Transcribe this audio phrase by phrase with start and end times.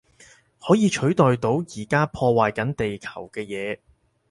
[0.59, 3.77] 可以取代到而家破壞緊地球嘅嘢